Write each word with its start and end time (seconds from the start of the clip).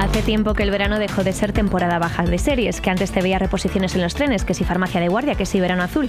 Hace 0.00 0.22
tiempo 0.22 0.54
que 0.54 0.62
el 0.62 0.70
verano 0.70 0.98
dejó 0.98 1.24
de 1.24 1.34
ser 1.34 1.52
temporada 1.52 1.98
baja 1.98 2.24
de 2.24 2.38
series, 2.38 2.80
que 2.80 2.88
antes 2.88 3.12
te 3.12 3.20
veía 3.20 3.38
reposiciones 3.38 3.94
en 3.94 4.00
los 4.00 4.14
trenes, 4.14 4.46
que 4.46 4.54
si 4.54 4.64
farmacia 4.64 4.98
de 4.98 5.08
guardia, 5.08 5.34
que 5.34 5.44
si 5.44 5.60
verano 5.60 5.82
azul. 5.82 6.08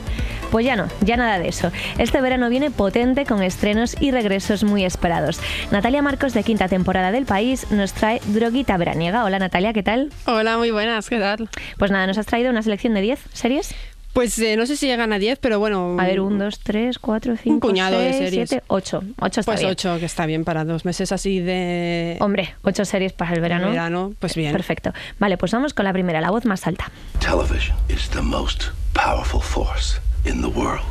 Pues 0.49 0.65
ya 0.65 0.77
no, 0.77 0.87
ya 1.01 1.17
nada 1.17 1.39
de 1.39 1.49
eso. 1.49 1.73
Este 1.97 2.21
verano 2.21 2.49
viene 2.49 2.71
potente 2.71 3.25
con 3.25 3.43
estrenos 3.43 3.97
y 3.99 4.11
regresos 4.11 4.63
muy 4.63 4.85
esperados. 4.85 5.41
Natalia 5.71 6.01
Marcos, 6.01 6.33
de 6.33 6.43
quinta 6.43 6.69
temporada 6.69 7.11
del 7.11 7.25
país, 7.25 7.69
nos 7.69 7.91
trae 7.91 8.21
Droguita 8.27 8.77
Veraniega. 8.77 9.25
Hola 9.25 9.39
Natalia, 9.39 9.73
¿qué 9.73 9.83
tal? 9.83 10.09
Hola, 10.25 10.57
muy 10.57 10.71
buenas, 10.71 11.09
¿qué 11.09 11.19
tal? 11.19 11.49
Pues 11.77 11.91
nada, 11.91 12.07
nos 12.07 12.17
has 12.17 12.27
traído 12.27 12.49
una 12.49 12.63
selección 12.63 12.93
de 12.93 13.01
10 13.01 13.19
series. 13.33 13.75
Pues 14.13 14.37
eh, 14.39 14.57
no 14.57 14.65
sé 14.65 14.75
si 14.75 14.87
llegan 14.87 15.13
a 15.13 15.19
10, 15.19 15.39
pero 15.39 15.57
bueno. 15.59 15.95
A 15.97 16.03
ver, 16.05 16.19
1, 16.19 16.43
2, 16.43 16.59
3, 16.59 16.99
4, 16.99 17.37
5, 17.37 17.49
Un 17.53 17.59
puñado 17.61 17.97
de 17.97 18.11
6, 18.11 18.17
series. 18.29 18.49
7, 18.49 18.63
8. 18.67 19.03
8 19.19 19.39
está 19.39 19.51
Pues 19.51 19.59
bien. 19.61 19.71
8, 19.71 19.97
que 19.99 20.05
está 20.05 20.25
bien 20.25 20.43
para 20.43 20.65
dos 20.65 20.83
meses 20.83 21.11
así 21.13 21.39
de 21.39 22.17
Hombre, 22.19 22.53
8 22.63 22.83
series 22.85 23.13
para 23.13 23.33
el 23.33 23.39
verano. 23.41 23.69
verano, 23.69 24.13
pues 24.19 24.35
bien. 24.35 24.51
Perfecto. 24.51 24.91
Vale, 25.19 25.37
pues 25.37 25.51
vamos 25.53 25.73
con 25.73 25.85
la 25.85 25.93
primera, 25.93 26.19
la 26.19 26.29
voz 26.29 26.43
más 26.45 26.67
alta. 26.67 26.91
Television 27.19 27.75
is 27.87 28.09
the 28.09 28.21
most 28.21 28.71
powerful 28.93 29.39
force 29.41 29.99
in 30.25 30.41
the 30.41 30.49
world. 30.49 30.83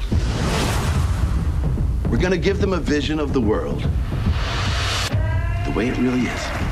We're 2.11 2.19
going 2.21 2.33
to 2.33 2.43
give 2.43 2.61
them 2.61 2.73
a 2.73 2.81
vision 2.81 3.21
of 3.21 3.33
the 3.33 3.41
world 3.41 3.83
the 5.67 5.71
way 5.77 5.89
it 5.89 5.97
really 5.99 6.23
is. 6.23 6.70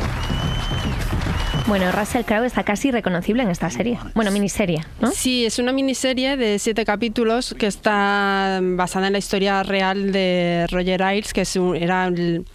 Bueno, 1.68 1.92
Russell 1.92 2.22
Crowe 2.24 2.46
está 2.46 2.64
casi 2.64 2.91
reconocible 2.91 3.42
en 3.42 3.50
esta 3.50 3.69
serie. 3.69 3.98
Bueno, 4.14 4.30
miniserie, 4.30 4.83
¿no? 5.00 5.11
Sí, 5.11 5.44
es 5.44 5.58
una 5.58 5.70
miniserie 5.72 6.38
de 6.38 6.58
siete 6.58 6.86
capítulos 6.86 7.55
que 7.58 7.66
está 7.66 8.58
basada 8.62 9.08
en 9.08 9.12
la 9.12 9.19
historia 9.19 9.62
real 9.62 10.11
de 10.11 10.66
Roger 10.70 11.02
Ailes, 11.02 11.34
que 11.34 11.42
es 11.42 11.56
un- 11.56 11.77
era 11.77 12.06
el, 12.06 12.46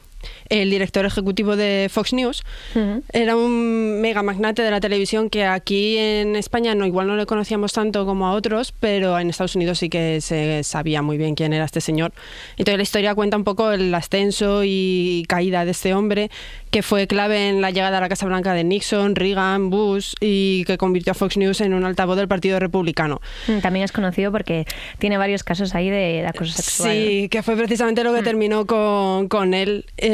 el 0.50 0.70
director 0.70 1.06
ejecutivo 1.06 1.56
de 1.56 1.90
Fox 1.92 2.14
News. 2.14 2.44
Ujú. 2.76 3.04
Era 3.12 3.36
un 3.36 4.02
mega 4.02 4.24
magnate 4.24 4.62
de 4.62 4.72
la 4.72 4.80
televisión 4.80 5.30
que 5.30 5.46
aquí 5.46 5.98
en 5.98 6.36
España 6.36 6.76
no 6.76 6.86
igual 6.86 7.08
no 7.08 7.16
le 7.16 7.26
conocíamos 7.26 7.74
tanto 7.74 8.06
como 8.06 8.28
a 8.28 8.32
otros, 8.34 8.74
pero 8.80 9.18
en 9.20 9.30
Estados 9.30 9.56
Unidos 9.56 9.80
sí 9.80 9.90
que 9.90 10.22
se 10.22 10.64
sabía 10.64 11.02
muy 11.02 11.18
bien 11.18 11.36
quién 11.36 11.54
era 11.54 11.66
este 11.66 11.82
señor. 11.82 12.14
Entonces 12.58 12.78
la 12.78 12.84
historia 12.84 13.16
cuenta 13.16 13.38
un 13.38 13.44
poco 13.44 13.72
el 13.72 13.94
ascenso 13.94 14.62
y 14.64 15.26
caída 15.28 15.66
de 15.66 15.72
este 15.72 15.94
hombre 15.94 16.30
que 16.72 16.82
fue 16.82 17.06
clave 17.08 17.50
en 17.50 17.62
la 17.62 17.70
llegada 17.70 18.00
a 18.00 18.02
la 18.02 18.10
Casa 18.10 18.26
Blanca 18.26 18.54
de 18.54 18.64
Nixon, 18.64 19.16
Reagan, 19.16 19.70
Bush 19.70 20.14
y 20.20 20.64
que 20.66 20.78
convirtió 20.78 21.12
a 21.12 21.14
Fox 21.14 21.38
News 21.38 21.62
en 21.62 21.74
un 21.74 21.86
altavoz 21.86 22.18
del 22.18 22.28
Partido 22.28 22.60
Republicano. 22.60 23.22
Mm, 23.48 23.60
También 23.60 23.86
es 23.86 23.92
conocido 23.92 24.32
porque 24.32 24.66
tiene 24.98 25.18
varios 25.18 25.44
casos 25.44 25.76
ahí 25.76 25.90
de, 25.90 26.22
de 26.22 26.28
acoso 26.28 26.54
sexual. 26.54 26.92
Sí, 26.92 27.28
que 27.30 27.44
fue 27.44 27.56
precisamente 27.56 28.04
lo 28.04 28.14
que 28.14 28.24
terminó 28.24 28.66
con, 28.66 29.28
con 29.28 29.54
él. 29.54 29.86
Eh, 29.98 30.13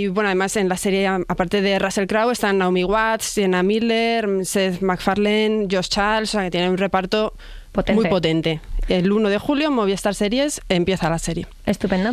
y 0.00 0.08
bueno, 0.08 0.28
además 0.28 0.56
en 0.56 0.68
la 0.68 0.76
serie, 0.76 1.06
aparte 1.06 1.62
de 1.62 1.78
Russell 1.78 2.06
Crowe, 2.06 2.30
están 2.32 2.58
Naomi 2.58 2.84
Watts, 2.84 3.24
Sienna 3.24 3.62
Miller, 3.62 4.28
Seth 4.44 4.80
MacFarlane, 4.80 5.68
Josh 5.70 5.88
Charles, 5.88 6.30
o 6.30 6.32
sea 6.32 6.44
que 6.44 6.50
tiene 6.50 6.70
un 6.70 6.78
reparto 6.78 7.34
Potente. 7.72 8.00
muy 8.00 8.10
potente. 8.10 8.60
El 8.88 9.12
1 9.12 9.28
de 9.28 9.38
julio, 9.38 9.70
Movistar 9.70 10.14
Series, 10.14 10.60
empieza 10.68 11.08
la 11.08 11.18
serie. 11.18 11.46
Estupendo. 11.66 12.10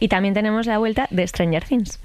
Y 0.00 0.08
también 0.08 0.34
tenemos 0.34 0.66
la 0.66 0.78
vuelta 0.78 1.06
de 1.10 1.26
Stranger 1.26 1.64
Things. 1.64 1.98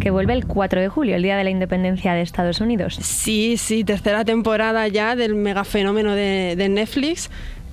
Que 0.00 0.10
vuelve 0.10 0.34
el 0.34 0.46
4 0.46 0.80
de 0.80 0.88
julio, 0.88 1.16
el 1.16 1.22
día 1.22 1.36
de 1.36 1.42
la 1.42 1.50
independencia 1.50 2.14
de 2.14 2.22
Estados 2.22 2.60
Unidos. 2.60 2.94
Sí, 3.02 3.56
sí, 3.56 3.82
tercera 3.82 4.24
temporada 4.24 4.86
ya 4.86 5.16
del 5.16 5.34
mega 5.34 5.64
fenómeno 5.64 6.14
de, 6.14 6.54
de 6.56 6.68
Netflix. 6.68 7.28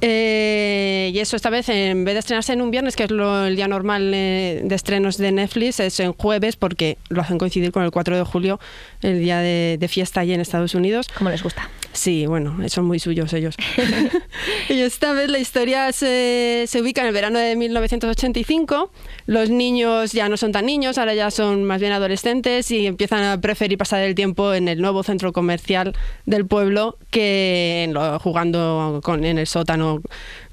Eh, 0.06 1.12
y 1.14 1.19
eso 1.19 1.38
esta 1.38 1.50
vez, 1.50 1.69
en 1.69 2.03
vez 2.03 2.14
de 2.16 2.19
estrenarse 2.19 2.52
en 2.52 2.62
un 2.62 2.72
viernes, 2.72 2.97
que 2.97 3.06
es 3.06 3.12
lo- 3.12 3.46
el 3.46 3.56
día 3.56 3.69
normal 3.69 4.12
eh, 4.14 4.59
de 4.62 4.75
estrenos 4.75 5.18
de 5.18 5.31
Netflix, 5.31 5.80
es 5.80 5.97
en 6.02 6.12
jueves 6.12 6.58
porque 6.58 6.97
lo 7.08 7.22
hacen 7.22 7.38
coincidir 7.38 7.72
con 7.72 7.84
el 7.84 7.91
4 7.91 8.18
de 8.18 8.24
julio, 8.24 8.59
el 9.02 9.19
día 9.19 9.40
de, 9.40 9.78
de 9.80 9.88
fiesta 9.88 10.19
allí 10.19 10.34
en 10.34 10.41
Estados 10.41 10.75
Unidos. 10.75 11.08
Como 11.18 11.30
les 11.30 11.41
gusta. 11.41 11.69
Sí, 11.94 12.25
bueno, 12.25 12.58
son 12.69 12.86
muy 12.86 13.00
suyos 13.00 13.31
ellos. 13.34 13.56
y 14.69 14.80
esta 14.81 15.14
vez 15.14 15.30
la 15.30 15.40
historia 15.40 15.91
se, 15.94 16.66
se 16.68 16.81
ubica 16.81 17.02
en 17.02 17.08
el 17.08 17.14
verano 17.14 17.40
de 17.40 17.56
1985. 17.56 18.91
Los 19.25 19.50
niños 19.50 20.12
ya 20.12 20.28
no 20.28 20.35
son 20.35 20.52
tan 20.52 20.66
niños, 20.66 20.97
ahora 20.97 21.14
ya 21.14 21.31
son 21.31 21.64
más 21.64 21.80
bien 21.80 21.94
adolescentes 21.94 22.70
y 22.72 22.88
empiezan 22.88 23.24
a 23.24 23.40
preferir 23.40 23.78
pasar 23.78 24.02
el 24.02 24.16
tiempo 24.16 24.53
en 24.53 24.68
el 24.68 24.81
nuevo 24.81 25.03
centro 25.03 25.31
comercial 25.31 25.94
del 26.25 26.46
pueblo 26.46 26.97
que 27.09 27.84
en 27.85 27.94
lo- 27.94 28.20
jugando 28.20 29.00
con, 29.03 29.24
en 29.24 29.38
el 29.38 29.47
sótano 29.47 29.92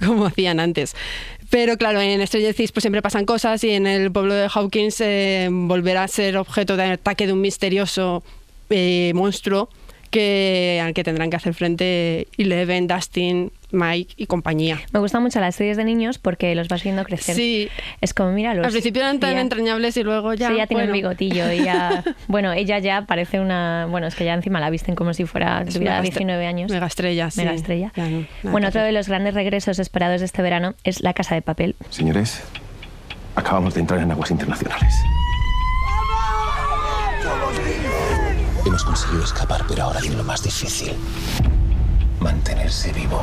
como 0.04 0.26
hacían 0.26 0.60
antes. 0.60 0.94
Pero 1.50 1.76
claro, 1.76 2.00
en 2.00 2.24
Stranger 2.26 2.54
Things 2.54 2.72
pues 2.72 2.82
siempre 2.82 3.02
pasan 3.02 3.26
cosas 3.26 3.62
y 3.64 3.70
en 3.70 3.86
el 3.86 4.12
pueblo 4.12 4.34
de 4.34 4.48
Hawkins 4.52 5.00
eh, 5.00 5.48
volverá 5.50 6.04
a 6.04 6.08
ser 6.08 6.36
objeto 6.36 6.76
de 6.76 6.84
ataque 6.84 7.26
de 7.26 7.32
un 7.32 7.40
misterioso 7.40 8.22
eh, 8.70 9.12
monstruo 9.14 9.68
que, 10.10 10.80
al 10.84 10.92
que 10.94 11.04
tendrán 11.04 11.30
que 11.30 11.36
hacer 11.36 11.54
frente 11.54 12.26
Eleven, 12.36 12.86
Dustin, 12.86 13.52
Mike 13.72 14.14
y 14.16 14.26
compañía. 14.26 14.80
Me 14.92 14.98
gustan 15.00 15.22
mucho 15.22 15.38
las 15.40 15.54
series 15.54 15.76
de 15.76 15.84
niños 15.84 16.18
porque 16.18 16.54
los 16.56 16.66
vas 16.68 16.82
viendo 16.82 17.04
crecer. 17.04 17.36
Sí. 17.36 17.68
Es 18.00 18.12
como, 18.12 18.32
mira, 18.32 18.52
los... 18.54 18.66
Al 18.66 18.72
principio 18.72 19.02
eran 19.02 19.20
tan 19.20 19.34
ya- 19.34 19.40
entrañables 19.40 19.96
y 19.96 20.02
luego 20.02 20.34
ya... 20.34 20.48
sí, 20.48 20.56
ya 20.56 20.66
tiene 20.66 20.82
bueno. 20.82 20.92
bigotillo 20.94 21.52
y 21.52 21.62
ya... 21.64 22.02
Bueno, 22.28 22.52
ella 22.52 22.78
ya 22.80 23.02
parece 23.06 23.38
una... 23.40 23.86
Bueno, 23.88 24.08
es 24.08 24.14
que 24.16 24.24
ya 24.24 24.34
encima 24.34 24.58
la 24.60 24.70
visten 24.70 24.94
como 24.96 25.14
si 25.14 25.24
fuera... 25.24 25.62
Es 25.66 25.74
tuviera 25.74 25.92
mega 26.00 26.02
estre- 26.08 26.18
19 26.18 26.46
años. 26.46 26.70
Mega 26.72 26.86
estrella, 26.86 27.30
sí. 27.30 27.40
Mega 27.40 27.54
estrella. 27.54 27.92
Ya 27.96 28.08
no, 28.08 28.26
bueno, 28.50 28.68
otro 28.68 28.82
de 28.82 28.90
los 28.92 29.08
grandes 29.08 29.34
regresos 29.34 29.78
esperados 29.78 30.20
de 30.20 30.26
este 30.26 30.42
verano 30.42 30.74
es 30.84 31.00
La 31.02 31.14
Casa 31.14 31.34
de 31.36 31.42
Papel. 31.42 31.76
Señores, 31.90 32.42
acabamos 33.36 33.74
de 33.74 33.80
entrar 33.80 34.00
en 34.00 34.10
aguas 34.10 34.30
internacionales. 34.32 34.92
Hemos 38.66 38.84
conseguido 38.84 39.24
escapar, 39.24 39.64
pero 39.66 39.84
ahora 39.84 40.00
viene 40.00 40.16
lo 40.16 40.24
más 40.24 40.42
difícil. 40.42 40.92
Mantenerse 42.20 42.92
vivo. 42.92 43.20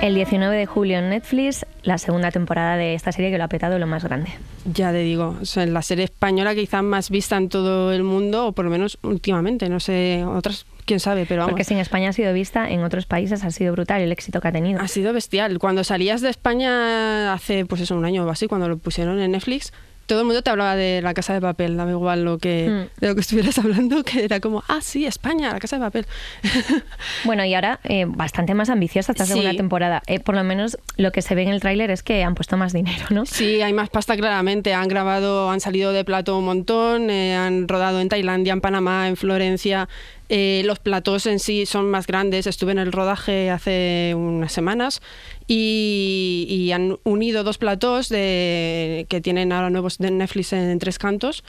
El 0.00 0.16
19 0.16 0.56
de 0.56 0.66
julio 0.66 0.98
en 0.98 1.10
Netflix, 1.10 1.64
la 1.84 1.96
segunda 1.98 2.32
temporada 2.32 2.76
de 2.76 2.94
esta 2.94 3.12
serie 3.12 3.30
que 3.30 3.38
lo 3.38 3.44
ha 3.44 3.48
petado 3.48 3.78
lo 3.78 3.86
más 3.86 4.02
grande. 4.02 4.30
Ya 4.64 4.90
te 4.90 4.98
digo, 4.98 5.36
o 5.40 5.44
sea, 5.44 5.64
la 5.66 5.82
serie 5.82 6.04
española 6.04 6.56
quizá 6.56 6.82
más 6.82 7.10
vista 7.10 7.36
en 7.36 7.48
todo 7.48 7.92
el 7.92 8.02
mundo, 8.02 8.48
o 8.48 8.52
por 8.52 8.64
lo 8.64 8.70
menos 8.72 8.98
últimamente, 9.02 9.68
no 9.68 9.78
sé, 9.78 10.24
otras, 10.24 10.66
quién 10.84 10.98
sabe, 10.98 11.24
pero 11.24 11.42
vamos. 11.42 11.52
Porque 11.52 11.62
si 11.62 11.74
en 11.74 11.80
España 11.80 12.08
ha 12.08 12.12
sido 12.12 12.32
vista, 12.32 12.68
en 12.68 12.82
otros 12.82 13.06
países 13.06 13.44
ha 13.44 13.52
sido 13.52 13.72
brutal 13.72 14.00
el 14.00 14.10
éxito 14.10 14.40
que 14.40 14.48
ha 14.48 14.52
tenido. 14.52 14.80
Ha 14.80 14.88
sido 14.88 15.12
bestial. 15.12 15.60
Cuando 15.60 15.84
salías 15.84 16.20
de 16.20 16.30
España 16.30 17.32
hace, 17.32 17.64
pues 17.66 17.80
eso, 17.82 17.96
un 17.96 18.04
año 18.04 18.26
o 18.26 18.30
así, 18.30 18.48
cuando 18.48 18.68
lo 18.68 18.78
pusieron 18.78 19.20
en 19.20 19.30
Netflix, 19.30 19.72
todo 20.06 20.20
el 20.20 20.26
mundo 20.26 20.42
te 20.42 20.50
hablaba 20.50 20.76
de 20.76 21.00
la 21.02 21.14
casa 21.14 21.32
de 21.34 21.40
papel, 21.40 21.76
daba 21.76 21.90
igual 21.90 22.24
lo 22.24 22.38
que, 22.38 22.68
Mm. 22.68 23.00
de 23.00 23.08
lo 23.08 23.14
que 23.14 23.20
estuvieras 23.20 23.56
hablando, 23.58 24.02
que 24.04 24.24
era 24.24 24.40
como, 24.40 24.62
ah, 24.68 24.80
sí, 24.82 25.06
España, 25.06 25.52
la 25.52 25.58
casa 25.60 25.76
de 25.76 25.82
papel. 25.82 26.06
Bueno, 27.24 27.44
y 27.44 27.54
ahora 27.54 27.80
eh, 27.84 28.04
bastante 28.06 28.54
más 28.54 28.68
ambiciosa 28.70 29.12
esta 29.12 29.24
Sí. 29.26 29.32
segunda 29.32 29.52
temporada. 29.56 30.02
Eh, 30.06 30.20
por 30.20 30.34
lo 30.34 30.44
menos 30.44 30.78
lo 30.96 31.12
que 31.12 31.22
se 31.22 31.34
ve 31.34 31.42
en 31.42 31.48
el 31.48 31.60
tráiler 31.60 31.90
es 31.90 32.02
que 32.02 32.22
han 32.24 32.34
puesto 32.34 32.56
más 32.56 32.72
dinero, 32.72 33.06
¿no? 33.10 33.26
Sí, 33.26 33.62
hay 33.62 33.72
más 33.72 33.88
pasta 33.90 34.16
claramente. 34.16 34.74
Han 34.74 34.88
grabado, 34.88 35.50
han 35.50 35.60
salido 35.60 35.92
de 35.92 36.04
plato 36.04 36.36
un 36.38 36.44
montón, 36.44 37.10
eh, 37.10 37.34
han 37.36 37.68
rodado 37.68 38.00
en 38.00 38.08
Tailandia, 38.08 38.52
en 38.52 38.60
Panamá, 38.60 39.08
en 39.08 39.16
Florencia. 39.16 39.88
Eh, 40.34 40.62
los 40.64 40.78
platos 40.78 41.26
en 41.26 41.38
sí 41.38 41.66
son 41.66 41.90
más 41.90 42.06
grandes. 42.06 42.46
Estuve 42.46 42.72
en 42.72 42.78
el 42.78 42.90
rodaje 42.90 43.50
hace 43.50 44.14
unas 44.16 44.50
semanas 44.50 45.02
y, 45.46 46.46
y 46.48 46.72
han 46.72 46.96
unido 47.04 47.44
dos 47.44 47.58
platos 47.58 48.08
de, 48.08 49.04
que 49.10 49.20
tienen 49.20 49.52
ahora 49.52 49.68
nuevos 49.68 49.98
de 49.98 50.10
Netflix 50.10 50.54
en, 50.54 50.78
tres 50.78 50.98
cantos. 50.98 51.44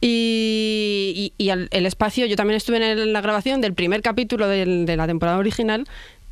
Y, 0.00 1.34
y- 1.36 1.50
el 1.50 1.86
espacio, 1.86 2.24
yo 2.24 2.36
también 2.36 2.56
estuve 2.56 2.78
en 2.90 3.12
la 3.12 3.20
grabación 3.20 3.60
del 3.60 3.74
primer 3.74 4.00
capítulo 4.00 4.48
de 4.48 4.96
la 4.96 5.06
temporada 5.06 5.36
original 5.36 5.84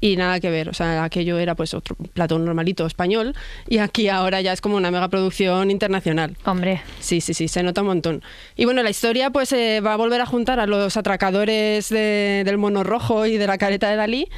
y 0.06 0.16
nada 0.16 0.38
que 0.38 0.50
ver, 0.50 0.68
o 0.68 0.74
sea, 0.74 1.02
aquello 1.02 1.38
era 1.38 1.54
pues 1.54 1.72
otro 1.72 1.96
plato 2.12 2.38
normalito 2.38 2.84
español 2.84 3.34
y 3.66 3.78
aquí 3.78 4.10
ahora 4.10 4.42
ya 4.42 4.52
es 4.52 4.60
como 4.60 4.76
una 4.76 4.90
megaproducción 4.90 5.70
internacional. 5.70 6.36
Hombre, 6.44 6.82
Sí, 7.00 7.22
sí, 7.22 7.32
sí, 7.32 7.48
se 7.48 7.62
nota 7.62 7.80
un 7.80 7.86
montón. 7.86 8.22
Y 8.54 8.66
bueno, 8.66 8.82
la 8.82 8.90
historia 8.90 9.30
pues 9.30 9.50
eh, 9.52 9.80
va 9.80 9.94
a 9.94 9.96
volver 9.96 10.20
a 10.20 10.26
juntar 10.26 10.60
a 10.60 10.66
los 10.66 10.98
atracadores 10.98 11.88
de- 11.88 12.42
del 12.44 12.58
mono 12.58 12.84
rojo 12.84 13.24
y 13.24 13.38
de 13.38 13.46
la 13.46 13.56
careta 13.56 13.88
de 13.88 13.96
Dalí 13.96 14.28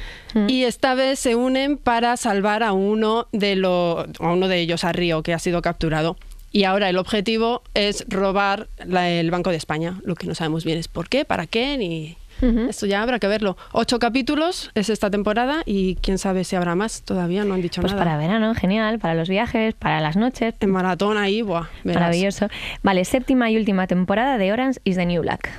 y 0.47 0.63
esta 0.63 0.93
vez 0.95 1.19
se 1.19 1.35
unen 1.35 1.77
para 1.77 2.15
salvar 2.15 2.63
a 2.63 2.71
uno 2.71 3.27
de 3.33 3.55
los 3.57 4.05
a 4.19 4.31
uno 4.31 4.47
de 4.47 4.59
ellos, 4.61 4.85
a 4.85 4.93
Río, 4.93 5.21
que 5.21 5.33
ha 5.33 5.39
sido 5.39 5.61
capturado. 5.61 6.15
Y 6.53 6.63
ahora 6.63 6.87
el 6.89 6.97
objetivo 6.97 7.61
es 7.73 8.05
robar 8.07 8.69
la- 8.85 9.09
el 9.09 9.31
Banco 9.31 9.49
de 9.49 9.57
España. 9.57 9.99
Lo 10.05 10.15
que 10.15 10.27
no 10.27 10.33
sabemos 10.35 10.63
bien 10.63 10.77
es 10.77 10.87
por 10.87 11.09
qué, 11.09 11.25
para 11.25 11.45
qué, 11.45 11.77
ni, 11.77 12.15
Esto 12.41 12.85
ya 12.85 13.01
habrá 13.01 13.19
que 13.19 13.27
verlo. 13.27 13.57
Ocho 13.71 13.99
capítulos 13.99 14.71
es 14.75 14.89
esta 14.89 15.09
temporada 15.09 15.61
y 15.65 15.95
quién 15.95 16.17
sabe 16.17 16.43
si 16.43 16.55
habrá 16.55 16.75
más. 16.75 17.01
Todavía 17.03 17.43
no 17.45 17.53
han 17.55 17.61
dicho 17.61 17.81
Pues 17.81 17.93
nada. 17.93 18.03
para 18.03 18.17
verano, 18.17 18.53
genial, 18.55 18.99
para 18.99 19.13
los 19.15 19.29
viajes, 19.29 19.73
para 19.73 19.99
las 20.01 20.15
noches. 20.15 20.53
En 20.59 20.71
maratón 20.71 21.17
ahí, 21.17 21.41
buah, 21.41 21.67
verás. 21.83 22.01
Maravilloso. 22.01 22.47
Vale, 22.83 23.05
séptima 23.05 23.49
y 23.49 23.57
última 23.57 23.87
temporada 23.87 24.37
de 24.37 24.51
Orange 24.53 24.79
is 24.83 24.95
the 24.97 25.05
New 25.05 25.21
Black. 25.21 25.49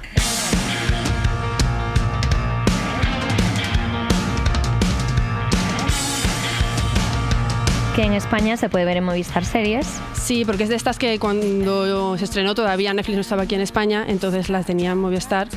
Que 7.97 8.05
en 8.05 8.13
España 8.13 8.57
se 8.57 8.69
puede 8.69 8.85
ver 8.85 8.97
en 8.99 9.05
Movistar 9.05 9.45
Series. 9.45 9.87
Sí, 10.15 10.45
porque 10.45 10.63
es 10.63 10.69
de 10.69 10.77
estas 10.77 10.99
que 10.99 11.19
cuando 11.19 12.17
se 12.17 12.25
estrenó 12.25 12.55
todavía 12.55 12.95
Netflix 12.95 13.17
no 13.17 13.23
estaba 13.23 13.43
aquí 13.43 13.57
en 13.57 13.61
España, 13.61 14.05
entonces 14.07 14.51
las 14.51 14.67
tenía 14.67 14.93
en 14.93 14.99
Movistar. 14.99 15.49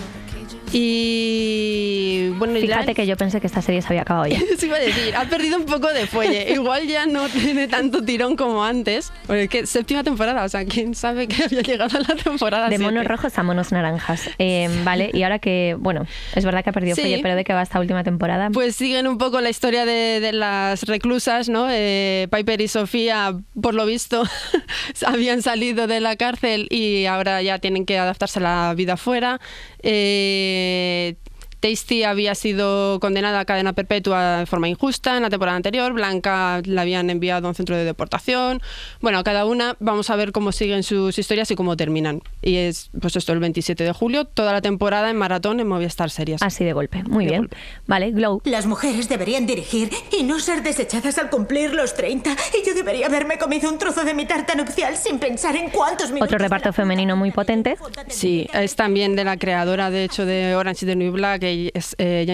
Y 0.73 2.29
bueno, 2.37 2.57
y 2.57 2.67
la- 2.67 2.77
Fíjate 2.77 2.93
que 2.95 3.05
yo 3.07 3.17
pensé 3.17 3.39
que 3.41 3.47
esta 3.47 3.61
serie 3.61 3.81
se 3.81 3.87
había 3.89 4.01
acabado 4.01 4.25
ya. 4.27 4.37
Eso 4.51 4.65
iba 4.65 4.77
a 4.77 4.79
decir, 4.79 5.15
ha 5.15 5.25
perdido 5.25 5.57
un 5.57 5.65
poco 5.65 5.87
de 5.91 6.07
fuelle. 6.07 6.51
Igual 6.53 6.87
ya 6.87 7.05
no 7.05 7.27
tiene 7.29 7.67
tanto 7.67 8.03
tirón 8.03 8.35
como 8.35 8.63
antes. 8.63 9.11
Porque 9.27 9.43
es 9.43 9.49
que 9.49 9.65
séptima 9.65 10.03
temporada, 10.03 10.43
o 10.43 10.49
sea, 10.49 10.65
quién 10.65 10.95
sabe 10.95 11.27
que 11.27 11.43
había 11.43 11.61
llegado 11.61 11.97
a 11.97 12.01
la 12.01 12.15
temporada 12.15 12.65
De 12.69 12.77
siete? 12.77 12.83
monos 12.83 13.05
rojos 13.05 13.37
a 13.37 13.43
monos 13.43 13.71
naranjas. 13.71 14.29
Eh, 14.39 14.69
vale, 14.83 15.09
y 15.13 15.23
ahora 15.23 15.39
que, 15.39 15.75
bueno, 15.79 16.05
es 16.35 16.45
verdad 16.45 16.63
que 16.63 16.69
ha 16.69 16.73
perdido 16.73 16.95
Sí. 16.95 17.01
fuelle, 17.01 17.19
pero 17.21 17.35
¿de 17.35 17.43
qué 17.43 17.53
va 17.53 17.61
esta 17.61 17.79
última 17.79 18.03
temporada? 18.03 18.49
Pues 18.51 18.75
siguen 18.75 19.07
un 19.07 19.17
poco 19.17 19.41
la 19.41 19.49
historia 19.49 19.85
de, 19.85 20.19
de 20.19 20.33
las 20.33 20.83
reclusas, 20.83 21.49
¿no? 21.49 21.67
Eh, 21.69 22.27
Piper 22.31 22.61
y 22.61 22.67
Sofía, 22.67 23.35
por 23.61 23.73
lo 23.73 23.85
visto, 23.85 24.23
habían 25.05 25.41
salido 25.41 25.87
de 25.87 25.99
la 25.99 26.15
cárcel 26.15 26.67
y 26.69 27.05
ahora 27.05 27.41
ya 27.41 27.59
tienen 27.59 27.85
que 27.85 27.97
adaptarse 27.97 28.39
a 28.39 28.41
la 28.41 28.73
vida 28.75 28.97
fuera. 28.97 29.39
Eh, 29.83 31.15
Tasty 31.61 32.03
había 32.03 32.33
sido 32.35 32.99
condenada 32.99 33.39
a 33.39 33.45
cadena 33.45 33.73
perpetua 33.73 34.39
de 34.39 34.45
forma 34.47 34.67
injusta 34.67 35.15
en 35.15 35.23
la 35.23 35.29
temporada 35.29 35.55
anterior. 35.55 35.93
Blanca 35.93 36.61
la 36.65 36.81
habían 36.81 37.09
enviado 37.09 37.47
a 37.47 37.49
un 37.49 37.55
centro 37.55 37.75
de 37.77 37.85
deportación. 37.85 38.61
Bueno, 38.99 39.23
cada 39.23 39.45
una 39.45 39.75
vamos 39.79 40.09
a 40.09 40.15
ver 40.15 40.31
cómo 40.31 40.51
siguen 40.51 40.81
sus 40.83 41.17
historias 41.19 41.51
y 41.51 41.55
cómo 41.55 41.77
terminan. 41.77 42.21
Y 42.41 42.55
es, 42.57 42.89
pues 42.99 43.15
esto, 43.15 43.31
el 43.31 43.39
27 43.39 43.83
de 43.83 43.91
julio, 43.93 44.25
toda 44.25 44.51
la 44.53 44.61
temporada 44.61 45.09
en 45.11 45.17
maratón 45.17 45.59
en 45.59 45.67
Movistar 45.67 46.09
Series. 46.09 46.41
Así 46.41 46.63
de 46.65 46.73
golpe. 46.73 47.03
Muy 47.03 47.25
De 47.25 47.29
bien. 47.31 47.41
golpe. 47.43 47.57
Vale, 47.85 48.11
Glow. 48.11 48.41
Las 48.45 48.65
mujeres 48.65 49.07
deberían 49.07 49.45
dirigir 49.45 49.91
y 50.17 50.23
no 50.23 50.39
ser 50.39 50.63
desechadas 50.63 51.19
al 51.19 51.29
cumplir 51.29 51.75
los 51.75 51.93
30. 51.93 52.35
Y 52.61 52.67
yo 52.67 52.73
debería 52.73 53.05
haberme 53.05 53.37
comido 53.37 53.69
un 53.71 53.77
trozo 53.77 54.03
de 54.03 54.15
mi 54.15 54.25
tarta 54.25 54.55
nupcial 54.55 54.97
sin 54.97 55.19
pensar 55.19 55.55
en 55.55 55.69
cuántos 55.69 56.07
minutos. 56.09 56.27
Otro 56.27 56.39
reparto 56.39 56.73
femenino 56.73 57.15
muy 57.15 57.29
potente. 57.29 57.77
Sí, 58.07 58.47
es 58.51 58.75
también 58.75 59.15
de 59.15 59.23
la 59.23 59.37
creadora, 59.37 59.91
de 59.91 60.03
hecho, 60.05 60.25
de 60.25 60.55
Orange 60.55 60.85
is 60.85 60.89
the 60.89 60.95
New 60.95 61.11
Black. 61.11 61.50
Ella 61.51 61.71
Es, 61.73 61.95
eh, 61.97 62.25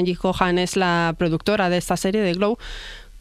es 0.59 0.75
la 0.75 1.15
productora 1.17 1.69
de 1.69 1.77
esta 1.77 1.97
serie 1.97 2.21
de 2.21 2.33
Glow. 2.33 2.57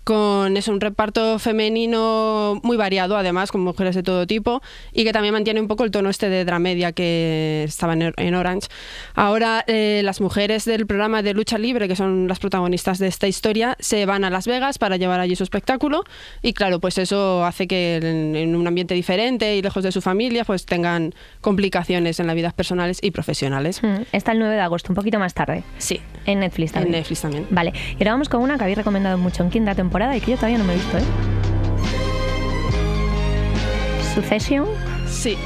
Con 0.06 0.56
es 0.56 0.68
un 0.68 0.80
reparto 0.80 1.40
femenino 1.40 2.60
muy 2.62 2.76
variado, 2.76 3.16
además, 3.16 3.50
con 3.50 3.62
mujeres 3.62 3.96
de 3.96 4.04
todo 4.04 4.24
tipo, 4.24 4.62
y 4.92 5.02
que 5.02 5.12
también 5.12 5.34
mantiene 5.34 5.60
un 5.60 5.66
poco 5.66 5.82
el 5.82 5.90
tono 5.90 6.10
este 6.10 6.28
de 6.28 6.44
dramedia 6.44 6.92
que 6.92 7.64
estaba 7.66 7.94
en, 7.94 8.34
Orange. 8.36 8.68
Ahora, 9.16 9.64
eh, 9.66 10.02
las 10.04 10.20
mujeres 10.20 10.64
del 10.64 10.86
programa 10.86 11.22
de 11.22 11.34
lucha 11.34 11.58
libre, 11.58 11.88
que 11.88 11.96
son 11.96 12.28
las 12.28 12.38
protagonistas 12.38 13.00
de 13.00 13.08
esta 13.08 13.26
historia, 13.26 13.76
se 13.80 14.06
van 14.06 14.22
a 14.22 14.30
Las 14.30 14.46
Vegas 14.46 14.78
para 14.78 14.96
llevar 14.96 15.18
allí 15.18 15.34
su 15.34 15.42
espectáculo, 15.42 16.04
y 16.40 16.52
claro, 16.52 16.78
pues 16.78 16.98
eso 16.98 17.44
hace 17.44 17.66
que 17.66 17.96
en, 17.96 18.36
en 18.36 18.54
un 18.54 18.64
ambiente 18.64 18.94
diferente 18.94 19.56
y 19.56 19.60
lejos 19.60 19.82
de 19.82 19.90
su 19.90 20.02
familia, 20.02 20.44
pues 20.44 20.66
tengan 20.66 21.16
complicaciones 21.40 22.20
en 22.20 22.28
las 22.28 22.36
vidas 22.36 22.54
personales 22.54 23.00
y 23.02 23.10
profesionales. 23.10 23.82
Mm, 23.82 24.02
Está 24.12 24.30
el 24.30 24.38
9 24.38 24.54
de 24.54 24.60
agosto, 24.60 24.92
un 24.92 24.94
poquito 24.94 25.18
más 25.18 25.34
tarde. 25.34 25.64
Sí, 25.78 26.00
En 26.26 26.40
Netflix 26.40 26.70
en 26.70 26.74
también. 26.74 26.92
Netflix 26.92 27.20
también. 27.22 27.46
Vale, 27.50 27.72
y 27.92 28.02
ahora 28.02 28.12
vamos 28.12 28.28
con 28.28 28.42
una 28.42 28.56
que 28.56 28.64
habéis 28.64 28.78
recomendado 28.78 29.16
mucho 29.18 29.42
en 29.42 29.50
quinta 29.50 29.74
temporada 29.74 30.16
y 30.16 30.20
que 30.20 30.32
yo 30.32 30.36
todavía 30.36 30.58
no 30.58 30.64
me 30.64 30.72
he 30.74 30.76
visto, 30.76 30.98
¿eh? 30.98 31.02
Succession, 34.14 34.66
Sí, 35.08 35.36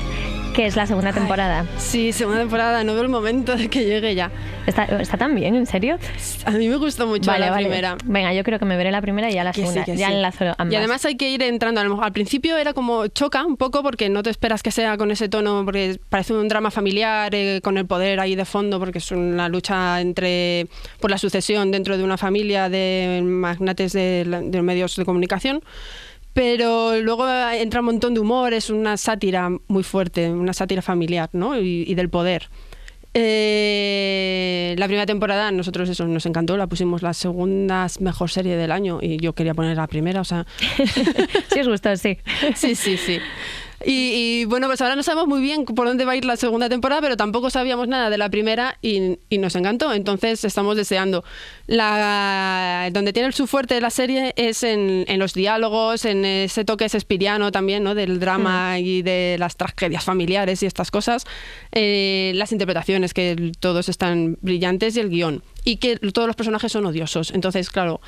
que 0.61 0.67
es 0.67 0.77
la 0.77 0.87
segunda 0.87 1.11
temporada. 1.15 1.65
sí, 1.79 2.13
segunda 2.13 2.39
temporada, 2.41 2.85
no 2.85 2.93
veo 2.93 3.01
el 3.01 3.09
momento 3.09 3.57
de 3.57 3.71
que 3.71 3.83
llegue 3.87 4.15
ya. 4.15 4.31
¿Está, 4.67 4.85
está 4.85 5.17
tan 5.17 5.35
bien, 5.35 5.55
en 5.55 5.65
serio? 5.65 5.99
A 6.45 6.51
mí 6.51 6.69
me 6.69 6.77
gustó 6.77 7.07
mucho 7.07 7.31
vale, 7.31 7.47
la 7.47 7.51
vale. 7.53 7.65
primera. 7.65 7.97
Venga, 8.05 8.35
yo 8.35 8.45
creo 8.45 8.59
que 8.59 8.67
me 8.67 8.77
veré 8.77 8.91
la 8.91 9.01
primera 9.01 9.31
y 9.31 9.33
ya 9.33 9.43
la 9.43 9.53
Que 9.53 9.63
sí, 9.63 9.69
segunda. 9.69 9.85
que 9.87 9.97
ya 9.97 10.09
sí. 10.09 10.13
enlazo 10.13 10.45
ambas. 10.59 10.71
Y 10.71 10.77
además 10.77 11.03
hay 11.07 11.17
que 11.17 11.31
ir 11.31 11.43
entrando. 11.43 11.81
A 11.81 11.85
lo 11.85 11.89
mejor 11.89 12.05
al 12.05 12.13
principio 12.13 12.59
era 12.59 12.75
como 12.75 13.07
choca 13.07 13.43
un 13.47 13.57
poco 13.57 13.83
porque 13.83 14.11
no 14.11 14.23
te 14.23 14.29
esperas 14.29 14.63
que 14.63 14.71
sea 14.71 14.99
con 14.99 15.11
ese 15.11 15.31
tono, 15.31 15.63
porque 15.65 15.99
parece 16.11 16.35
un 16.35 16.47
drama 16.47 16.71
familiar 16.71 17.35
eh, 17.35 17.63
con 17.63 17.79
el 17.79 17.87
poder 17.87 18.21
ahí 18.21 18.35
de 18.35 18.45
fondo, 18.45 18.79
porque 18.79 18.99
es 18.99 19.11
una 19.13 19.49
lucha 19.49 19.99
entre 20.03 20.67
por 21.01 21.11
la 21.11 21.17
sucesión 21.17 21.71
dentro 21.71 21.97
de 21.97 22.05
una 22.05 22.19
familia 22.19 22.69
de 22.69 23.23
magnates 23.25 23.95
de, 23.95 24.27
de 24.45 24.61
medios 24.61 24.95
de 24.95 25.07
comunicación. 25.07 25.63
Pero 26.33 27.01
luego 27.01 27.29
entra 27.29 27.81
un 27.81 27.87
montón 27.87 28.15
de 28.15 28.21
humor, 28.21 28.53
es 28.53 28.71
una 28.71 28.97
sátira 28.97 29.51
muy 29.67 29.83
fuerte, 29.83 30.31
una 30.31 30.53
sátira 30.53 30.81
familiar 30.81 31.29
¿no? 31.33 31.59
y, 31.59 31.85
y 31.87 31.95
del 31.95 32.09
poder. 32.09 32.49
Eh, 33.13 34.77
la 34.79 34.87
primera 34.87 35.05
temporada 35.05 35.49
a 35.49 35.51
nosotros 35.51 35.89
eso 35.89 36.07
nos 36.07 36.27
encantó, 36.27 36.57
la 36.57 36.69
pusimos 36.69 37.03
la 37.03 37.13
segunda 37.13 37.89
mejor 37.99 38.31
serie 38.31 38.57
del 38.57 38.71
año 38.71 39.01
y 39.03 39.17
yo 39.17 39.33
quería 39.33 39.53
poner 39.53 39.77
la 39.77 39.89
primera, 39.89 40.21
o 40.21 40.25
sea, 40.25 40.47
sí 41.53 41.61
os 41.61 41.69
gustó, 41.69 41.97
sí. 41.97 42.19
sí, 42.55 42.77
sí, 42.77 42.97
sí. 42.97 43.19
Y, 43.85 44.43
y, 44.43 44.45
bueno, 44.45 44.67
pues 44.67 44.81
ahora 44.81 44.95
no 44.95 45.03
sabemos 45.03 45.27
muy 45.27 45.41
bien 45.41 45.65
por 45.65 45.87
dónde 45.87 46.05
va 46.05 46.13
a 46.13 46.17
ir 46.17 46.25
la 46.25 46.37
segunda 46.37 46.69
temporada, 46.69 47.01
pero 47.01 47.17
tampoco 47.17 47.49
sabíamos 47.51 47.89
nada 47.89 48.11
de 48.11 48.19
la 48.19 48.29
primera 48.29 48.77
y, 48.83 49.19
y 49.29 49.39
nos 49.39 49.57
encantó. 49.57 49.93
Entonces 49.93 50.45
estamos 50.45 50.77
deseando. 50.77 51.25
La, 51.67 52.91
donde 52.93 53.13
tiene 53.13 53.33
su 53.33 53.47
fuerte 53.47 53.81
la 53.81 53.91
serie 53.91 54.35
es 54.37 54.63
en, 54.63 55.05
en 55.09 55.19
los 55.19 55.35
diálogos, 55.35 56.05
en 56.05 56.25
ese 56.25 56.65
toque 56.65 56.85
espiriano 56.85 57.53
también, 57.53 57.83
¿no? 57.83 57.95
Del 57.95 58.21
drama 58.21 58.79
y 58.79 59.03
de 59.03 59.37
las 59.39 59.57
tragedias 59.57 60.05
familiares 60.05 60.63
y 60.63 60.67
estas 60.67 60.91
cosas. 60.91 61.25
Eh, 61.73 62.33
las 62.35 62.53
interpretaciones, 62.53 63.15
que 63.15 63.53
todos 63.61 63.89
están 63.89 64.39
brillantes, 64.41 64.97
y 64.97 65.01
el 65.01 65.09
guion. 65.09 65.43
Y 65.65 65.77
que 65.77 65.97
todos 65.97 66.27
los 66.27 66.37
personajes 66.37 66.73
son 66.73 66.87
odiosos. 66.87 67.31
Entonces, 67.31 67.71
claro, 67.71 68.01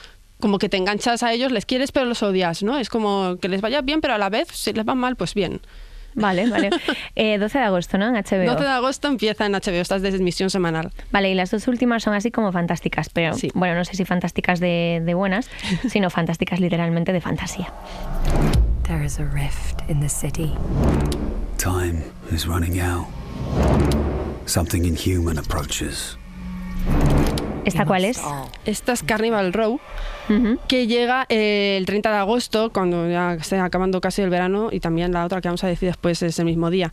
como 0.42 0.58
que 0.58 0.68
te 0.68 0.76
enganchas 0.76 1.22
a 1.22 1.32
ellos, 1.32 1.50
les 1.52 1.64
quieres 1.64 1.92
pero 1.92 2.04
los 2.04 2.22
odias, 2.22 2.62
¿no? 2.62 2.76
Es 2.78 2.90
como 2.90 3.38
que 3.40 3.48
les 3.48 3.62
vaya 3.62 3.80
bien, 3.80 4.00
pero 4.02 4.12
a 4.14 4.18
la 4.18 4.28
vez, 4.28 4.48
si 4.52 4.72
les 4.74 4.86
va 4.86 4.94
mal, 4.94 5.16
pues 5.16 5.32
bien. 5.32 5.60
Vale, 6.14 6.46
vale. 6.50 6.68
Eh, 7.16 7.38
12 7.38 7.58
de 7.58 7.64
agosto, 7.64 7.96
¿no? 7.96 8.08
En 8.08 8.14
HBO. 8.14 8.44
12 8.52 8.64
de 8.64 8.68
agosto 8.68 9.08
empieza 9.08 9.46
en 9.46 9.52
HBO, 9.52 9.80
estás 9.80 10.02
de 10.02 10.08
emisión 10.10 10.50
semanal. 10.50 10.90
Vale, 11.10 11.30
y 11.30 11.34
las 11.34 11.50
dos 11.52 11.68
últimas 11.68 12.02
son 12.02 12.12
así 12.14 12.30
como 12.30 12.52
fantásticas, 12.52 13.08
pero 13.08 13.34
Sí. 13.34 13.50
bueno, 13.54 13.76
no 13.76 13.84
sé 13.86 13.94
si 13.94 14.04
fantásticas 14.04 14.60
de, 14.60 15.00
de 15.06 15.14
buenas, 15.14 15.48
sino 15.88 16.10
fantásticas 16.10 16.60
literalmente 16.60 17.12
de 17.14 17.20
fantasía. 17.22 17.72
There 18.82 19.04
is 19.06 19.18
a 19.20 19.24
rift 19.24 19.88
in 19.88 20.00
the 20.00 20.08
city. 20.08 20.52
Time 21.56 22.02
is 22.30 22.46
running 22.46 22.80
out. 22.80 23.06
Something 24.46 24.84
inhuman 24.84 25.38
approaches. 25.38 26.18
¿Esta 27.64 27.84
cuál 27.87 28.04
es? 28.04 28.20
Esta 28.66 28.92
es 28.92 29.02
Carnival 29.04 29.52
Row, 29.52 29.78
Que 30.69 30.87
llega 30.87 31.26
eh, 31.29 31.76
el 31.79 31.87
30 31.87 32.11
de 32.11 32.17
agosto, 32.17 32.71
cuando 32.73 33.09
ya 33.09 33.35
esté 33.35 33.59
acabando 33.59 34.00
casi 34.00 34.23
el 34.23 34.31
verano, 34.31 34.69
y 34.73 34.81
también 34.81 35.12
la 35.12 35.25
otra 35.25 35.41
que 35.41 35.49
vamos 35.49 35.64
a 35.64 35.67
decir 35.67 35.88
después 35.88 36.23
es 36.23 36.38
el 36.38 36.45
mismo 36.45 36.71
día. 36.71 36.93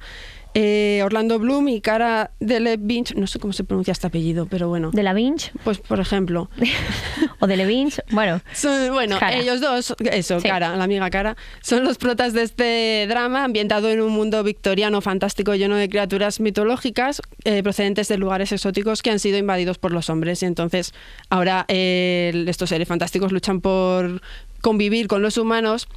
Eh, 0.61 0.99
Orlando 1.05 1.39
Bloom 1.39 1.69
y 1.69 1.79
Cara 1.79 2.31
Delevingne, 2.41 3.17
no 3.17 3.27
sé 3.27 3.39
cómo 3.39 3.53
se 3.53 3.63
pronuncia 3.63 3.93
este 3.93 4.07
apellido, 4.07 4.45
pero 4.45 4.67
bueno. 4.67 4.91
¿De 4.91 5.03
la 5.03 5.13
Vinch? 5.13 5.53
Pues 5.63 5.77
por 5.77 6.01
ejemplo, 6.01 6.49
¿O 7.39 7.47
de 7.47 7.55
Levinch? 7.55 8.01
Bueno, 8.11 8.41
Son- 8.53 8.91
bueno, 8.91 9.17
Cara. 9.19 9.37
ellos 9.37 9.61
dos, 9.61 9.95
eso, 10.11 10.41
Sí. 10.41 10.47
Cara, 10.49 10.75
la 10.75 10.83
amiga 10.83 11.09
Cara, 11.09 11.37
son 11.61 11.85
los 11.85 11.97
protas 11.97 12.33
de 12.33 12.41
este 12.43 13.05
drama 13.07 13.45
ambientado 13.45 13.89
en 13.89 14.01
un 14.01 14.11
mundo 14.11 14.43
victoriano 14.43 14.99
fantástico 14.99 15.55
lleno 15.55 15.77
de 15.77 15.87
criaturas 15.87 16.41
mitológicas 16.41 17.21
eh, 17.45 17.63
procedentes 17.63 18.09
de 18.09 18.17
lugares 18.17 18.51
exóticos 18.51 19.01
que 19.01 19.11
han 19.11 19.19
sido 19.19 19.37
invadidos 19.37 19.77
por 19.77 19.93
los 19.93 20.09
hombres. 20.09 20.43
Y 20.43 20.45
entonces 20.45 20.93
ahora 21.29 21.63
eh, 21.69 22.43
estos 22.47 22.67
seres 22.67 22.89
fantásticos 22.89 23.31
luchan 23.31 23.61
por 23.61 24.21
convivir 24.59 25.07
con 25.07 25.21
los 25.21 25.37
humanos 25.37 25.87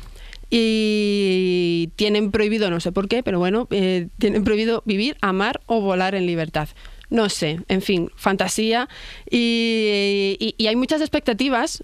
y 0.55 1.89
tienen 1.97 2.31
prohibido, 2.31 2.71
no 2.71 2.81
sé 2.81 2.93
por 2.93 3.09
qué, 3.09 3.23
pero 3.23 3.39
bueno, 3.39 3.67
eh, 3.71 4.09
tienen 4.19 4.45
prohibido 4.45 4.83
vivir, 4.85 5.17
amar 5.21 5.61
o 5.67 5.81
volar 5.81 6.15
en 6.15 6.27
libertad. 6.27 6.69
No 7.11 7.29
sé, 7.29 7.61
en 7.69 7.83
fin, 7.83 8.11
fantasía 8.17 8.89
y, 9.31 10.37
y- 10.41 10.55
y 10.57 10.67
hay 10.69 10.77
muchas 10.77 11.01
expectativas. 11.01 11.83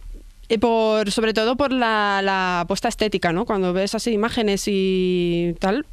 eh, 0.48 0.58
Por, 0.58 1.10
sobre 1.10 1.34
todo 1.34 1.56
por 1.56 1.72
la, 1.72 2.20
la 2.22 2.60
apuesta 2.60 2.88
estética, 2.88 3.32
¿no? 3.32 3.44
Cuando 3.44 3.72
ves 3.74 3.94
así 3.94 4.12
imágenes 4.12 4.64
y 4.66 5.54
tal, 5.60 5.84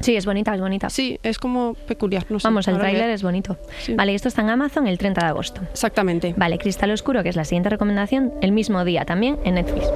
sí, 0.00 0.16
es 0.16 0.26
bonita, 0.26 0.52
es 0.52 0.60
bonita. 0.60 0.90
sí, 0.90 1.18
es 1.22 1.38
como 1.38 1.74
peculiar, 1.86 2.26
no 2.28 2.40
sé. 2.40 2.48
Vamos, 2.48 2.66
el 2.66 2.76
tráiler 2.78 3.10
es 3.10 3.22
bonito. 3.22 3.56
Sí. 3.82 3.94
Vale, 3.94 4.14
esto 4.16 4.26
está 4.26 4.42
en 4.42 4.50
Amazon 4.50 4.88
el 4.88 4.98
30 4.98 5.20
de 5.20 5.26
agosto. 5.28 5.60
Exactamente. 5.70 6.34
Vale, 6.36 6.58
Cristal 6.58 6.90
Oscuro, 6.90 7.22
que 7.22 7.28
es 7.28 7.36
la 7.36 7.44
siguiente 7.44 7.68
recomendación, 7.70 8.32
el 8.42 8.50
mismo 8.50 8.84
día 8.84 9.04
también 9.04 9.38
en 9.44 9.54
Netflix. 9.54 9.86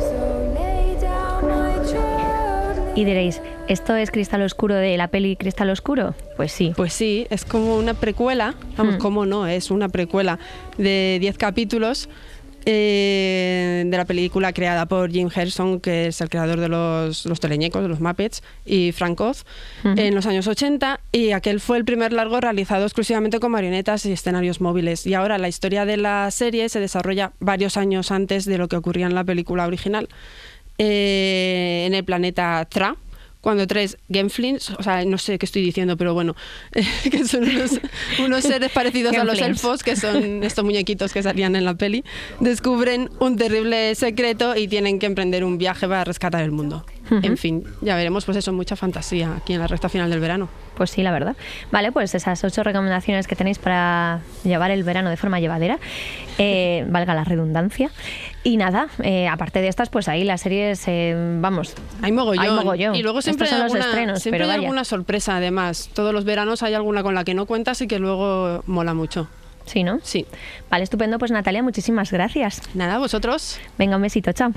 Y 2.97 3.05
diréis, 3.05 3.41
¿esto 3.67 3.97
es 3.97 4.13
Cristal 4.13 4.43
Oscuro 4.43 4.77
de 4.77 4.97
la 4.97 5.09
peli 5.09 5.35
Cristal 5.35 5.69
Oscuro? 5.71 6.15
Pues 6.37 6.53
sí. 6.53 6.73
Pues 6.77 6.93
sí, 6.93 7.27
es 7.29 7.45
como 7.45 7.77
una 7.77 7.95
precuela, 7.95 8.55
vamos, 8.77 8.97
Hmm. 8.97 8.99
¿cómo 8.99 9.27
no? 9.27 9.49
Es 9.49 9.73
una 9.73 9.89
precuela 9.89 10.39
de 10.79 11.19
10 11.21 11.37
capítulos 11.37 12.09
eh, 12.67 13.83
de 13.85 13.97
la 13.97 14.05
película 14.05 14.53
creada 14.53 14.87
por 14.87 15.11
Jim 15.11 15.29
Henson, 15.35 15.81
que 15.81 16.07
es 16.07 16.21
el 16.21 16.31
creador 16.31 16.61
de 16.61 16.69
los, 16.69 17.27
los 17.27 17.41
teleñecos, 17.41 17.83
de 17.83 17.89
los 17.89 18.01
Muppets, 18.01 18.43
y 18.65 18.93
Frank 18.93 19.21
Oz, 19.21 19.45
Ujú. 19.85 19.95
en 20.01 20.15
los 20.15 20.25
años 20.27 20.47
80, 20.47 21.01
y 21.13 21.33
aquel 21.33 21.59
fue 21.61 21.77
el 21.79 21.85
primer 21.85 22.13
largo 22.13 22.41
realizado 22.41 22.85
exclusivamente 22.85 23.41
con 23.41 23.51
marionetas 23.51 24.07
y 24.07 24.13
escenarios 24.13 24.61
móviles. 24.61 25.05
Y 25.05 25.15
ahora 25.15 25.37
la 25.39 25.49
historia 25.49 25.85
de 25.85 25.97
la 25.97 26.31
serie 26.31 26.69
se 26.69 26.79
desarrolla 26.81 27.33
varios 27.41 27.77
años 27.77 28.11
antes 28.13 28.45
de 28.45 28.57
lo 28.57 28.69
que 28.69 28.77
ocurría 28.77 29.07
en 29.07 29.15
la 29.17 29.25
película 29.25 29.67
original, 29.67 30.09
eh, 30.79 31.85
en 31.87 31.95
el 31.95 32.05
planeta 32.05 32.67
Tra, 32.71 32.97
cuando 33.45 33.67
tres 33.67 33.99
Genflins, 34.11 34.71
o 34.71 34.83
sea, 34.83 35.05
no 35.05 35.19
sé 35.19 35.39
qué 35.39 35.45
estoy 35.45 35.63
diciendo, 35.63 35.99
pero 35.99 36.15
bueno, 36.15 36.35
que 37.11 37.25
son 37.27 37.45
unos, 37.45 37.79
unos 38.25 38.43
seres 38.43 38.73
parecidos 38.73 39.15
a 39.17 39.23
los 39.23 39.39
elfos, 39.39 39.83
que 39.83 39.97
son 39.97 40.43
estos 40.43 40.65
muñequitos 40.65 41.13
que 41.13 41.23
salían 41.23 41.55
en 41.55 41.67
la 41.67 41.75
peli, 41.75 42.05
descubren 42.41 43.11
un 43.21 43.37
terrible 43.37 43.95
secreto 43.95 44.57
y 44.57 44.67
tienen 44.67 44.99
que 44.99 45.07
emprender 45.07 45.45
un 45.45 45.59
viaje 45.59 45.87
para 45.87 46.05
rescatar 46.05 46.43
el 46.43 46.53
mundo. 46.53 46.87
En 47.11 47.37
fin, 47.37 47.65
ya 47.81 47.97
veremos, 47.97 48.25
pues 48.25 48.39
eso, 48.39 48.53
mucha 48.53 48.77
fantasía 48.77 49.35
aquí 49.37 49.53
en 49.53 49.61
la 49.61 49.67
recta 49.67 49.89
final 49.89 50.09
del 50.11 50.21
verano. 50.21 50.49
Pues 50.77 50.91
sí, 50.91 51.03
la 51.03 51.13
verdad. 51.13 51.37
Vale, 51.71 51.93
pues 51.93 52.15
esas 52.15 52.43
ocho 52.45 52.63
recomendaciones 52.63 53.27
que 53.27 53.37
tenéis 53.37 53.59
para 53.59 54.21
llevar 54.43 54.71
el 54.71 54.83
verano 54.85 55.11
de 55.11 55.17
forma 55.17 55.39
llevadera, 55.39 55.79
eh, 56.39 56.85
valga 56.91 57.15
la 57.15 57.25
redundancia. 57.25 57.91
Y 58.43 58.57
nada, 58.57 58.89
eh, 59.03 59.29
aparte 59.29 59.61
de 59.61 59.69
estas, 59.69 59.89
pues 59.91 60.09
ahí 60.09 60.25
las 60.25 60.41
series, 60.41 60.83
eh, 60.87 61.15
vamos, 61.41 61.75
Hay 62.03 62.13
mogollón. 62.13 62.45
Hay 62.45 62.51
mogollón. 62.51 62.95
Y 62.95 63.03
luego 63.03 63.23
siempre 63.23 63.45
Estos 63.47 63.59
hay, 63.59 63.65
alguna, 63.65 63.85
estrenos, 63.85 64.23
siempre 64.23 64.39
pero 64.39 64.45
hay 64.45 64.57
vaya. 64.57 64.67
alguna 64.67 64.85
sorpresa, 64.85 65.37
además. 65.37 65.91
Todos 65.95 66.13
los 66.13 66.25
veranos 66.25 66.63
hay 66.63 66.75
alguna 66.75 67.03
con 67.03 67.15
la 67.15 67.25
que 67.25 67.35
no 67.35 67.47
cuentas 67.47 67.81
y 67.83 67.87
que 67.87 67.99
luego 67.99 68.63
mola 68.67 68.95
mucho. 68.95 69.29
sí, 69.67 69.83
¿no? 69.83 70.01
Sí. 70.03 70.27
Vale, 70.71 70.85
estupendo. 70.85 71.19
Pues 71.19 71.31
Natalia, 71.31 71.63
muchísimas 71.63 72.11
gracias. 72.13 72.61
Nada, 72.75 72.99
vosotros. 72.99 73.59
Venga, 73.79 73.97
un 73.97 74.03
besito, 74.03 74.33
chao. 74.33 74.53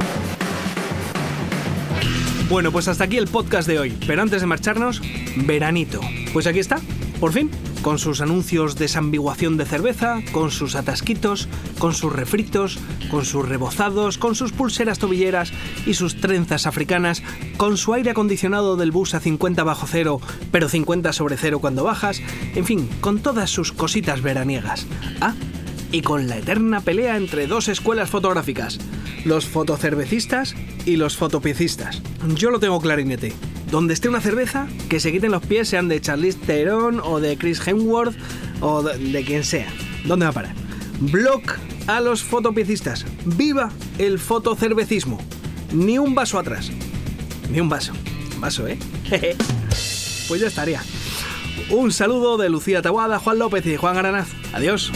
Bueno, 2.49 2.71
pues 2.71 2.87
hasta 2.87 3.03
aquí 3.03 3.17
el 3.17 3.27
podcast 3.27 3.67
de 3.67 3.77
hoy. 3.77 3.97
Pero 4.07 4.21
antes 4.21 4.39
de 4.39 4.47
marcharnos, 4.47 5.01
veranito. 5.35 5.99
Pues 6.31 6.47
aquí 6.47 6.59
está, 6.59 6.79
por 7.19 7.33
fin, 7.33 7.51
con 7.81 7.99
sus 7.99 8.21
anuncios 8.21 8.75
de 8.75 8.85
desambiguación 8.85 9.57
de 9.57 9.65
cerveza, 9.65 10.21
con 10.31 10.49
sus 10.49 10.75
atasquitos, 10.75 11.49
con 11.77 11.93
sus 11.93 12.13
refritos, 12.13 12.79
con 13.11 13.25
sus 13.25 13.47
rebozados, 13.47 14.17
con 14.17 14.33
sus 14.33 14.53
pulseras 14.53 14.97
tobilleras 14.97 15.51
y 15.85 15.95
sus 15.95 16.21
trenzas 16.21 16.67
africanas, 16.67 17.21
con 17.57 17.75
su 17.75 17.93
aire 17.93 18.11
acondicionado 18.11 18.77
del 18.77 18.91
bus 18.91 19.13
a 19.13 19.19
50 19.19 19.63
bajo 19.65 19.85
cero, 19.85 20.21
pero 20.49 20.69
50 20.69 21.11
sobre 21.11 21.35
cero 21.35 21.59
cuando 21.59 21.83
bajas, 21.83 22.21
en 22.55 22.63
fin, 22.63 22.89
con 23.01 23.19
todas 23.19 23.49
sus 23.49 23.73
cositas 23.73 24.21
veraniegas. 24.21 24.87
Ah, 25.19 25.33
y 25.91 26.01
con 26.01 26.27
la 26.27 26.37
eterna 26.37 26.81
pelea 26.81 27.17
entre 27.17 27.47
dos 27.47 27.67
escuelas 27.67 28.09
fotográficas, 28.09 28.79
los 29.25 29.45
fotocervecistas 29.45 30.55
y 30.85 30.97
los 30.97 31.17
fotopicistas. 31.17 32.01
Yo 32.35 32.51
lo 32.51 32.59
tengo 32.59 32.79
clarinete. 32.79 33.33
Donde 33.71 33.93
esté 33.93 34.07
una 34.07 34.21
cerveza, 34.21 34.67
que 34.89 34.99
se 34.99 35.11
quiten 35.11 35.31
los 35.31 35.45
pies, 35.45 35.67
sean 35.67 35.89
de 35.89 35.99
Charlize 35.99 36.39
Theron 36.45 37.01
o 37.03 37.19
de 37.19 37.37
Chris 37.37 37.65
Hemsworth 37.67 38.15
o 38.61 38.81
de, 38.81 38.97
de 38.97 39.23
quien 39.23 39.43
sea. 39.43 39.67
¿Dónde 40.05 40.25
va 40.25 40.29
a 40.29 40.33
parar? 40.33 40.55
Block 40.99 41.57
a 41.87 41.99
los 41.99 42.23
fotopicistas. 42.23 43.05
¡Viva 43.25 43.69
el 43.97 44.19
fotocervecismo! 44.19 45.19
Ni 45.73 45.97
un 45.97 46.15
vaso 46.15 46.39
atrás. 46.39 46.71
Ni 47.51 47.59
un 47.59 47.69
vaso. 47.69 47.93
Vaso, 48.39 48.67
¿eh? 48.67 48.77
pues 50.27 50.41
ya 50.41 50.47
estaría. 50.47 50.81
Un 51.69 51.91
saludo 51.91 52.37
de 52.37 52.49
Lucía 52.49 52.81
Taguada, 52.81 53.19
Juan 53.19 53.39
López 53.39 53.65
y 53.65 53.75
Juan 53.75 53.97
Aranaz. 53.97 54.29
Adiós. 54.53 54.91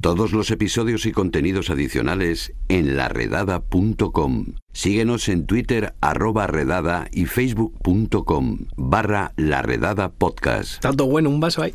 Todos 0.00 0.32
los 0.32 0.50
episodios 0.50 1.06
y 1.06 1.12
contenidos 1.12 1.70
adicionales 1.70 2.52
en 2.68 2.96
laredada.com. 2.96 4.54
Síguenos 4.72 5.28
en 5.28 5.46
Twitter 5.46 5.94
arroba 6.00 6.46
redada 6.46 7.08
y 7.12 7.26
facebook.com 7.26 8.58
barra 8.76 9.32
laredada 9.36 10.12
podcast. 10.12 10.80
Tanto 10.80 11.06
bueno, 11.06 11.30
un 11.30 11.40
vaso 11.40 11.62
ahí. 11.62 11.74